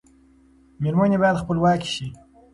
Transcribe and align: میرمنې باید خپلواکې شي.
میرمنې 0.81 1.17
باید 1.21 1.41
خپلواکې 1.41 1.89
شي. 1.95 2.07